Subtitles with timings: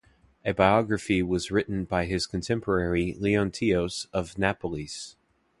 [0.43, 5.15] A biography was written by his contemporary Leontios of Neapolis.